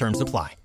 [0.00, 0.56] Terms apply.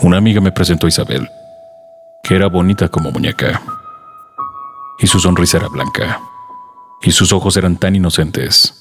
[0.00, 1.26] Una amiga me presentó a Isabel,
[2.22, 3.62] que era bonita como muñeca.
[4.98, 6.20] Y su sonrisa era blanca.
[7.00, 8.74] y sus ojos eran tan inocentes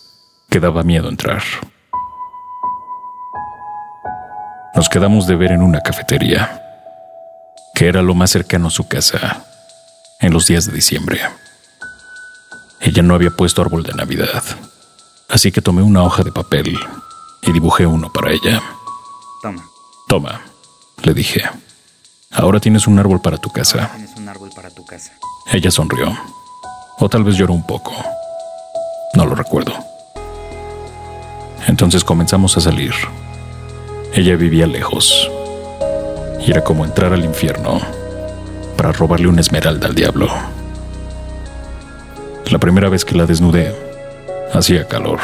[0.49, 1.41] que daba miedo entrar.
[4.75, 6.61] Nos quedamos de ver en una cafetería,
[7.73, 9.45] que era lo más cercano a su casa,
[10.19, 11.21] en los días de diciembre.
[12.81, 14.43] Ella no había puesto árbol de Navidad,
[15.29, 16.77] así que tomé una hoja de papel
[17.43, 18.61] y dibujé uno para ella.
[19.41, 19.63] Toma.
[20.07, 20.41] Toma,
[21.03, 21.43] le dije.
[22.31, 23.91] Ahora tienes un árbol para tu casa.
[23.93, 25.11] Tienes un árbol para tu casa.
[25.51, 26.17] Ella sonrió.
[26.99, 27.93] O tal vez lloró un poco.
[29.13, 29.73] No lo recuerdo.
[31.67, 32.93] Entonces comenzamos a salir.
[34.13, 35.29] Ella vivía lejos.
[36.45, 37.79] Y era como entrar al infierno
[38.75, 40.27] para robarle una esmeralda al diablo.
[42.51, 43.73] La primera vez que la desnudé,
[44.53, 45.19] hacía calor.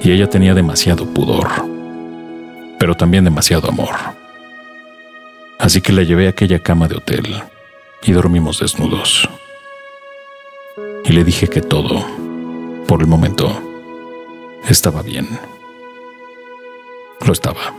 [0.00, 1.48] Y ella tenía demasiado pudor.
[2.78, 3.96] Pero también demasiado amor.
[5.58, 7.42] Así que la llevé a aquella cama de hotel
[8.02, 9.28] y dormimos desnudos
[11.08, 12.04] y le dije que todo,
[12.86, 13.62] por el momento,
[14.68, 15.26] estaba bien.
[17.24, 17.74] Lo estaba.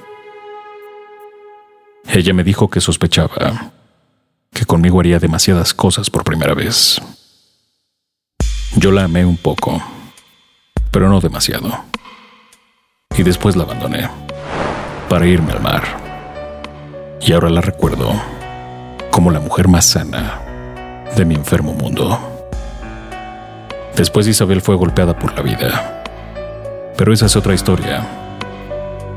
[2.08, 3.72] Ella me dijo que sospechaba
[4.52, 7.00] que conmigo haría demasiadas cosas por primera vez.
[8.76, 9.82] Yo la amé un poco,
[10.92, 11.72] pero no demasiado.
[13.18, 14.08] Y después la abandoné
[15.10, 15.84] para irme al mar.
[17.20, 18.12] Y ahora la recuerdo
[19.12, 20.40] como la mujer más sana
[21.16, 22.18] de mi enfermo mundo.
[23.96, 26.04] Después Isabel fue golpeada por la vida.
[26.96, 28.06] Pero esa es otra historia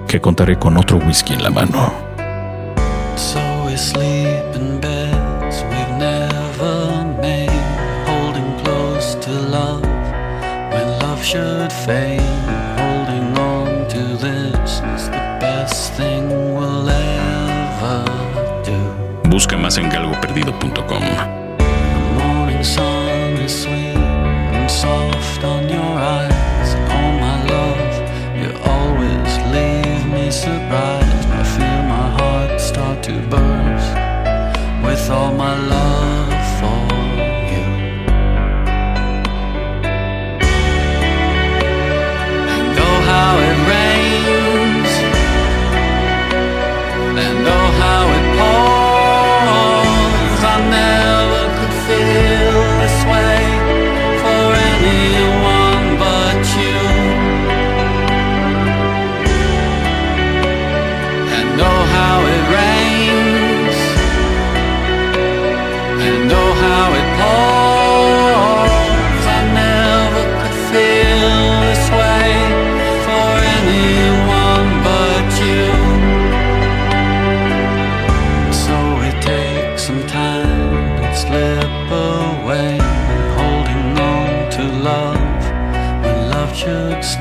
[0.09, 1.93] que contaré con otro whisky en la mano.
[3.17, 3.69] So
[19.33, 21.03] Busca más en galgoperdido.com.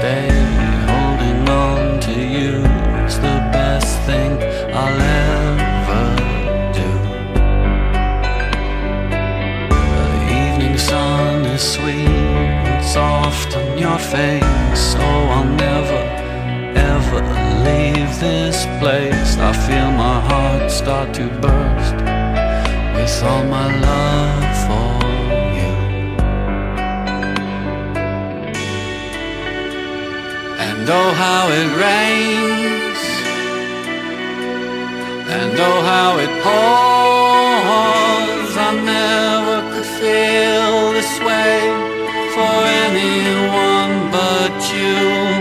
[0.02, 0.30] stay.
[0.92, 2.54] Holding on to you
[3.06, 4.32] is the best thing
[4.82, 6.06] I'll ever
[6.80, 6.92] do.
[10.16, 16.02] The evening sun is sweet and soft on your face, so I'll never
[16.94, 17.22] ever
[17.68, 19.32] leave this place.
[19.50, 21.98] I feel my heart start to burst
[22.96, 24.41] with all my love
[30.82, 32.98] And oh, how it rains,
[35.30, 38.58] and oh, how it pours.
[38.58, 41.70] I never could feel this way
[42.34, 45.41] for anyone but you.